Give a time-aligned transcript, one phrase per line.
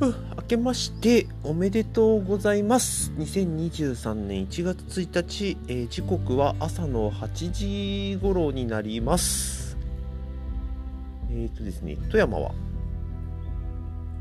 [0.00, 0.12] 明
[0.48, 3.12] けましておめでとうございます。
[3.18, 9.76] 2023年1月1日、えー、時刻は朝の8時頃になります。
[11.30, 12.52] えっ、ー、とですね富山は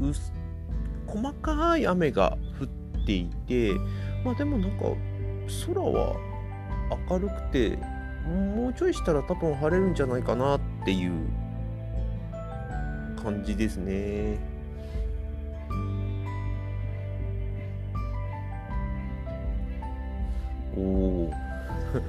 [0.00, 0.12] う
[1.06, 3.72] 細かい雨が降っていて
[4.24, 4.84] まあでもなんか
[5.66, 6.16] 空は
[7.08, 7.78] 明るくて
[8.26, 11.12] もうちょいしたら多分晴れるんじゃないかなっていう
[13.22, 14.38] 感じですね。
[20.76, 21.30] おお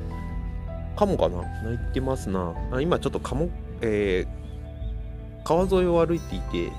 [0.96, 1.42] カモかな？
[1.62, 2.54] 泣いてますな。
[2.72, 3.48] あ今ちょっとカモ、
[3.80, 6.70] えー、川沿いを歩いていて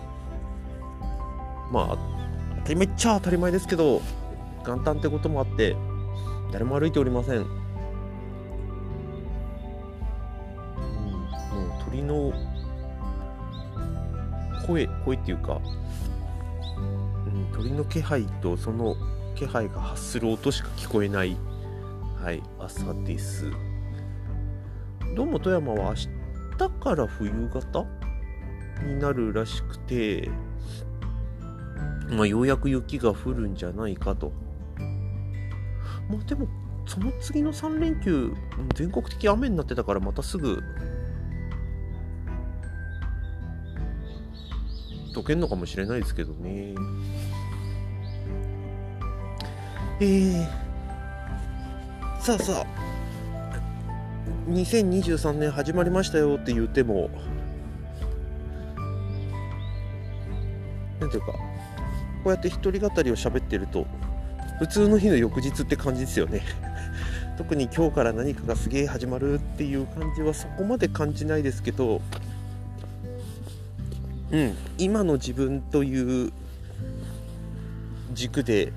[1.71, 1.97] まあ
[2.57, 4.01] 当たり前っちゃ当たり前ですけど
[4.65, 5.75] 元旦ってこともあって
[6.51, 7.49] 誰も歩いておりません、うん、もう
[11.85, 12.33] 鳥の
[14.67, 15.61] 声声っていうか、
[17.25, 18.95] うん、鳥の気配とその
[19.35, 21.37] 気配が発する音しか聞こえない
[22.21, 23.49] はい朝です。
[25.15, 25.95] どうも富山は明
[26.57, 27.85] 日から冬型
[28.83, 30.29] になるらしくて
[32.09, 34.33] まあようやく雪が降るんじゃないかと。
[36.09, 36.47] まあでも
[36.85, 38.33] その次の3連休
[38.75, 40.61] 全国的雨になってたからまたすぐ
[45.17, 46.75] 溶けんのかもしれないですけどね。
[49.99, 50.47] えー。
[52.21, 52.65] さあさあ。
[54.49, 57.09] 2023年始まりましたよって言っても。
[60.99, 61.31] なんていうか。
[61.31, 61.39] こ
[62.25, 63.85] うやって一人語りを喋ってると
[64.59, 66.41] 普通の日の翌日って感じですよね。
[67.37, 72.01] 特に今日から何かがすげえ始まるっていう感じはそこまで感じないですけど。
[74.31, 74.55] うん。
[74.77, 76.31] 今の自分という
[78.13, 78.73] 軸で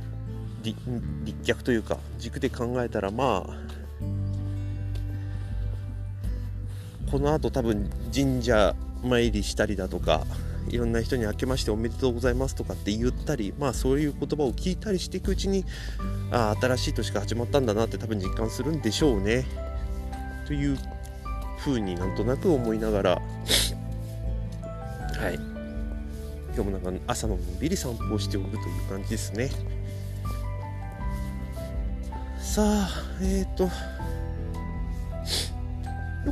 [0.63, 3.71] 立脚というか軸で考えたらまあ
[7.11, 10.27] このあと多分神社参りしたりだとか
[10.69, 15.65] いろんな人に明けましておめでとうございますとかって言ったりまあそういう言葉を聞いたりしていくうちに
[16.31, 19.47] あ新しい年が始まったんだなって多分実感するんでしょうね。
[20.47, 20.79] という
[21.59, 23.23] ふうになんとなく思いながら
[25.21, 25.35] はい
[26.55, 29.51] 今日もなんか朝ののんびり散歩をしておるという感じですね。
[32.39, 32.89] さあ
[33.21, 33.71] えっ、ー、とよ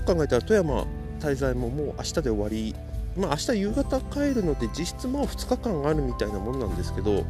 [0.00, 0.86] く考えたら富山
[1.20, 2.74] 滞在ももう明日で終わり
[3.14, 7.26] まあ明日夕方帰るので実質まあ2日間あるみたいなもんなんですけど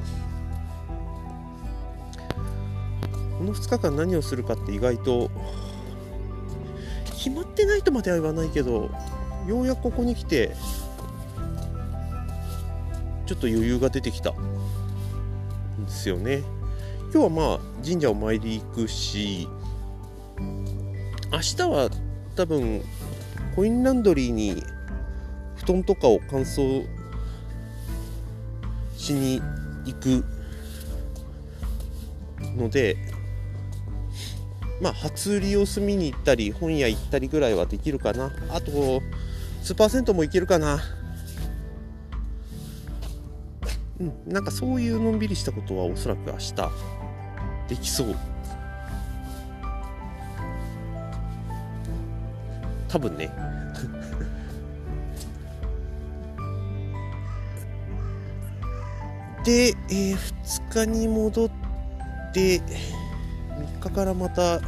[3.38, 5.28] この2日間何をするかって意外と
[7.06, 8.90] 決まってないとまでは言わないけど
[9.48, 10.54] ようやくここに来て
[13.28, 14.32] ちょっと余裕が出てきた。
[14.32, 16.42] んですよね。
[17.12, 19.46] 今日はまあ神社を参り行くし
[21.30, 21.90] 明日は
[22.36, 22.82] 多分
[23.54, 24.62] コインランドリーに
[25.56, 26.86] 布団とかを乾燥
[28.96, 29.42] しに
[29.84, 30.24] 行く
[32.56, 32.96] ので
[34.80, 38.32] まあ初売り様子見に行ったり本屋行ったりぐらいはできるかな。
[38.50, 39.02] あと
[39.62, 40.80] 数パーセントもいけるかな。
[44.00, 46.54] うん、なんかそういうのんびりしたことはおそらく明日
[47.68, 48.16] できそう。
[52.88, 53.30] 多分ね。
[59.44, 61.50] で、えー、2日に戻っ
[62.32, 64.60] て3日からまた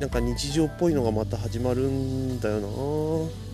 [0.00, 3.47] なんか日常っぽいのがまた始まるんだよな。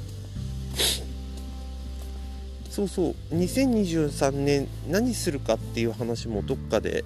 [2.75, 3.15] そうそう。
[3.33, 7.05] 2023年何するかっていう話もどっかで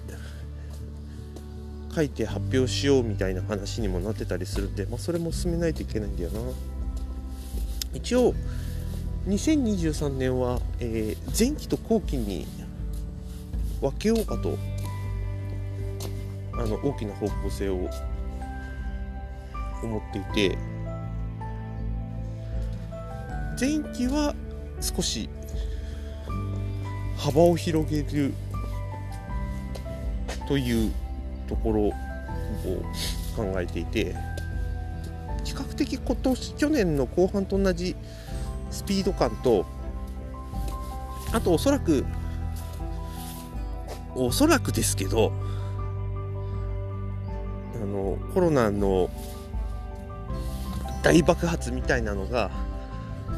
[1.93, 6.39] 書いて発表しようみたいな話にもなってたりするんで、まあ、それも進めないといけないんだよな。
[7.93, 8.33] 一応
[9.27, 12.47] 2023年は、えー、前期と後期に
[13.79, 14.57] 分けようかと
[16.53, 17.87] あの大きな方向性を
[19.83, 20.57] 思っていて
[23.59, 24.33] 前期は
[24.81, 25.29] 少し
[27.19, 28.33] 幅を広げる
[30.47, 30.91] という
[31.47, 31.93] ところを
[33.35, 34.15] 考えていて
[35.43, 37.95] 比較的今年去年の後半と同じ
[38.71, 39.65] スピード感と
[41.33, 42.05] あとおそらく
[44.15, 45.33] おそらくですけど
[47.75, 49.09] あのコロナの
[51.03, 52.49] 大爆発みたいなのが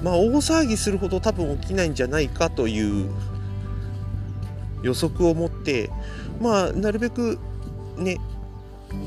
[0.04, 3.12] まあ大騒ぎするほど多分起きないんじゃないかという
[4.84, 5.90] 予測を持って
[6.40, 7.40] まあなるべく
[7.98, 8.18] ね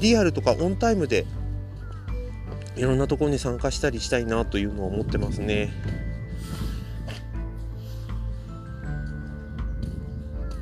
[0.00, 1.26] リアルとかオンタイムで
[2.76, 5.72] いろんなところに参加したりしたいなというのを思ってますね。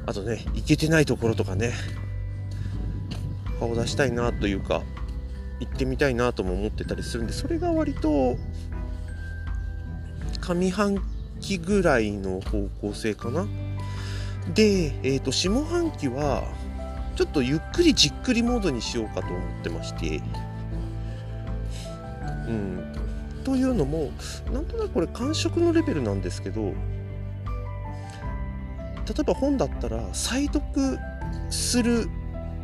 [0.05, 1.73] あとね行けてないところとかね
[3.59, 4.83] 顔出したいなというか
[5.61, 8.37] 行ってみたいなとも思ってたりするんでそれが割と
[10.41, 10.99] 上半
[11.41, 13.47] 期ぐらいの方向性かな
[14.55, 16.45] で、えーと、下半期は
[17.17, 20.21] ちょっとゆっくりじっくりモードにしようかと思ってまして。
[22.49, 22.93] うん。
[23.45, 24.11] というのも
[24.53, 26.75] なんとなくこれ感触のレベルなんですけど例
[29.21, 30.63] えば本だったら再読
[31.51, 32.09] する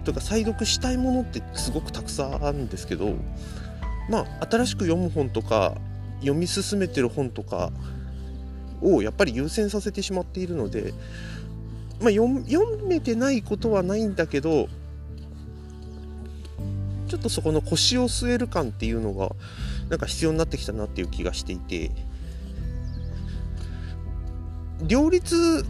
[0.04, 3.16] とか再読したいものってすごくたくさんあるんですけど
[4.08, 5.76] まあ新しく読む本とか
[6.20, 7.72] 読み進めてる本とか
[8.80, 10.94] をやっぱり優先させてしまっているので、
[12.00, 12.28] まあ、読
[12.86, 14.68] めてないことはないんだけど
[17.08, 19.30] ちょっとそこの腰を据える感っていうのが
[19.88, 21.90] なんか必要になってきたなっていう気がしていて。
[24.82, 25.64] 両立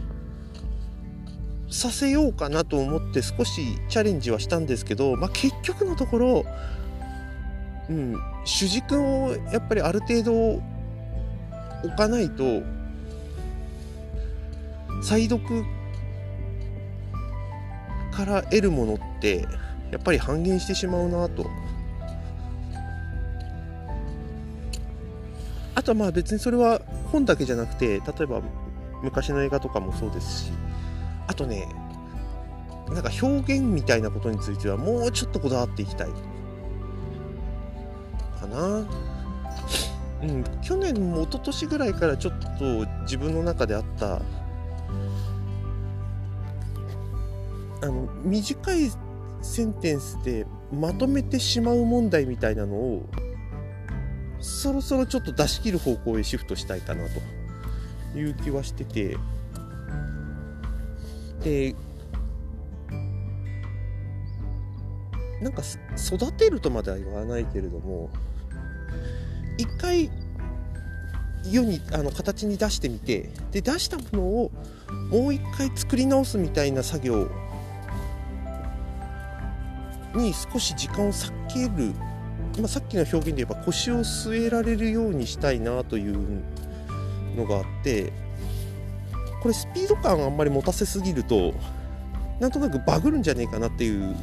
[1.69, 6.45] させようかなと思って少しチャレンジはしたんですけど、まあ、結局のところ、
[7.89, 8.15] うん、
[8.45, 10.61] 主軸をやっぱりある程度
[11.83, 12.61] 置かないと
[15.01, 15.63] 再読
[18.19, 19.47] から得るものって
[19.91, 21.49] やっぱり半減してしまうなと。
[25.75, 26.81] あとはまあ別にそれは
[27.11, 28.41] 本だけじゃなくて例えば
[29.01, 30.51] 昔の映画とかもそうですし
[31.25, 31.69] あとね
[32.89, 36.09] なんか表現みたいなことについてはもうちょっとこだわっていきたい
[38.41, 38.85] かな
[40.23, 44.19] うん去年も一昨年ぐらいからちょっと自分の中であった
[47.81, 48.91] あの短い
[49.41, 53.05] センテンスでまとめてしまう問題みたいなのを
[54.39, 57.05] そろそろちょっと出し切る方向へシフトしたいかな
[58.13, 59.17] という気はしてて。
[61.43, 61.75] で
[65.41, 65.61] なんか
[65.95, 68.09] 育てるとまでは言わないけれども
[69.57, 70.09] 一回
[71.45, 74.51] 世にあの形に出してみてで出したものを
[75.09, 77.31] もう一回作り直すみたいな作業
[80.15, 81.93] に少し時間を割ける、
[82.57, 86.43] まあ、さっきの表現で言えば腰を据えられるようにしたいなという
[87.35, 88.11] のがあって
[89.41, 91.53] これスピード感あんまり持たせすぎると
[92.39, 94.15] なんとなくバグるんじゃねえかなっていう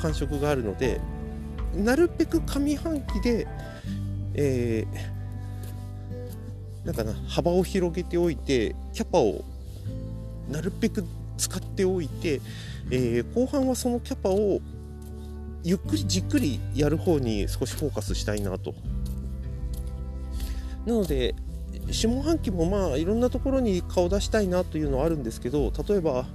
[0.00, 1.00] 感触があるので
[1.74, 3.46] なるべく上半期で、
[4.34, 9.44] えー、なんかな幅を広げておいてキャパを
[10.48, 11.04] なるべく
[11.36, 12.40] 使っておいて、
[12.90, 14.60] えー、後半はそのキャパを
[15.64, 18.74] ゆっくりじっくりやる方に少しフォーカスしたいなと。
[20.84, 21.34] なので
[21.90, 26.26] 下半期もまあいろんなところに顔出したいなというのはあるんですけど例えば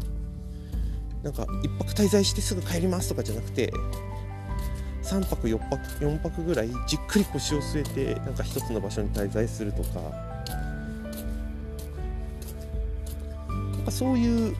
[1.23, 3.71] なんか1泊滞在してすぐ帰りますとかじゃなくて
[5.03, 9.99] 3泊4泊4泊ぐらいじっくり腰を据えてなんか一つの場所に滞在するとか
[13.49, 14.55] なんかそういう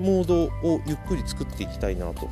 [0.00, 0.50] モードを
[0.86, 2.28] ゆっくり作っていきたいなと。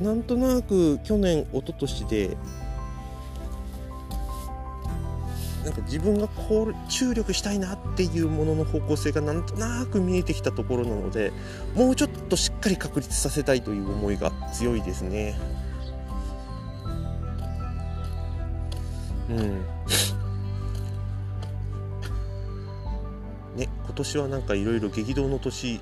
[0.00, 2.36] なんとなく去年一昨年で
[5.64, 11.32] なんか自分がこう注力したいなっていうものの方向性がなんとなく見えてきたところなので
[11.74, 15.36] もうちょっとしっかり確立させたいという思いが強いですね。
[19.28, 19.66] うん。
[23.56, 25.80] ね、今年はなんかいろいろ激動の年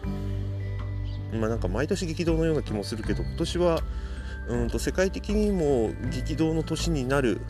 [1.35, 3.81] まあなんか毎年激動のような気もするけど今年は
[4.49, 7.41] うんと世界的にも激動の年になる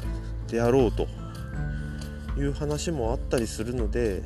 [0.48, 1.08] であろうと
[2.38, 4.22] いう話もあったりするので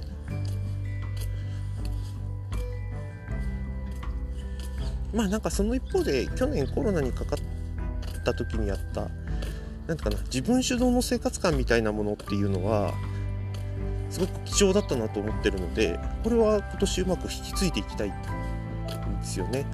[5.12, 9.08] まあなんかその一方で去年コロナにかかった時にやった
[9.86, 12.92] なんかな自分主導の生活感みたいなものっていうのは
[14.10, 18.12] すごく貴重だったなと思ってるのでこれは今年うまく引き継いでいきたい
[19.16, 19.64] ですよね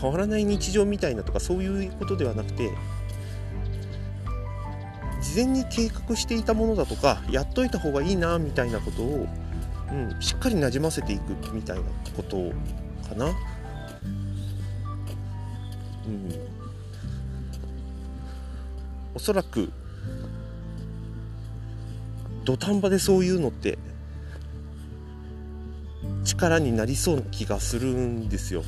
[0.00, 2.70] 変わらない日常みたいなとかそういうことではなくて
[5.22, 9.28] 事前に計画していたものだとかやっといた方がいいなみたいなことを、
[9.92, 11.82] うん、しっかりなじませていくみたいな
[12.16, 12.50] こと
[13.08, 13.26] かな。
[16.06, 16.32] うん
[19.14, 19.70] おそらく
[22.44, 23.78] 土壇場でそういうのって
[26.32, 28.62] 力になりそうな気がするんですよ。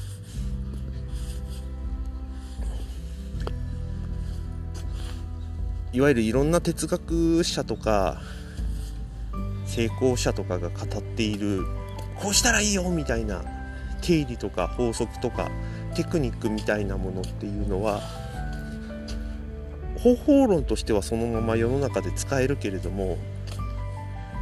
[5.92, 8.21] いわゆるいろんな哲学者とか
[9.64, 11.64] 成功者とかが語っている
[12.21, 13.44] こうしたらいいよみたいな
[14.02, 15.50] 定理とか法則とか
[15.94, 18.00] テクニックみたいなものっていうのは
[19.99, 23.16] 方法論としてはそのまま世の中で使えるけれども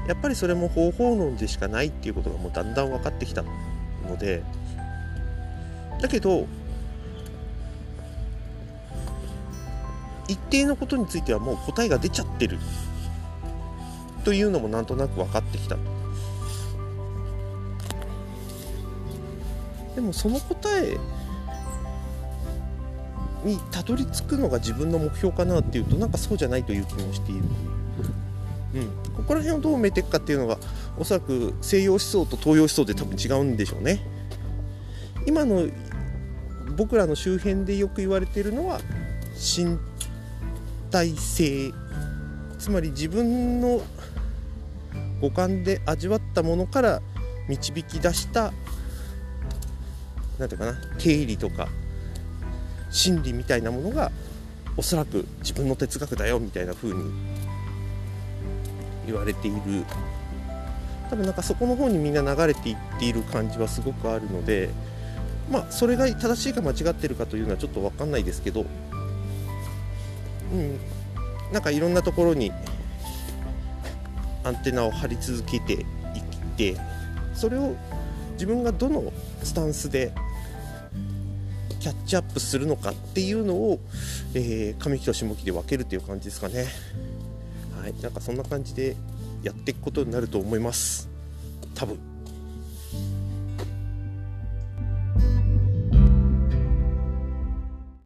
[0.09, 4.43] やっぱりそれも方法論でしかないっていうことがもうだんだん分かってきたので
[6.01, 6.47] だけど
[10.29, 12.59] 一定のことについてはもう答えが出ちゃってる
[14.25, 15.77] というのもなんとなく分かってきた。
[19.95, 20.97] でもその答え
[23.45, 27.45] にたどり着くのが自分の目標かなっていうとなんかそうじゃないという気もしている、
[28.75, 30.59] うん、ここら辺をどう埋めていくかっていうのが
[30.99, 34.01] おそらく西洋思想と東洋思想で多分違うんでしょうね。
[35.27, 35.67] 今の
[36.77, 38.81] 僕らの周辺でよく言われているのは
[39.35, 39.79] 身
[40.91, 41.73] 体性
[42.59, 43.83] つまり自分の
[45.21, 47.03] 五感で味わったものから
[47.49, 48.53] 導き出した
[50.39, 51.69] 何ていうかな経理とか
[52.91, 54.11] 真理みたいなものが
[54.77, 57.13] おそらく自分の哲学だよみたいな風に
[59.07, 59.85] 言われている。
[61.11, 64.71] 多分なんかそこの方にみんな流れていっている感じはすごくあるので
[65.51, 68.65] まあそれが正しいか間違ってるかというのはちょっと分かんないですけど
[70.55, 70.81] うん。
[71.53, 72.51] なんかいろんなところに
[74.43, 75.85] アンテナを張り続けていっ
[76.57, 76.77] て
[77.35, 77.77] それを
[78.33, 80.13] 自分がどのスタンスで
[81.79, 83.81] キャッチアップするのかっていうのを、
[84.35, 86.67] えー、上木と下木で分けるという感じですかね。
[87.83, 87.95] はい。
[88.01, 88.95] なんかそんな感じで
[89.43, 91.09] やっていくことになると思います。
[91.75, 92.12] 多分。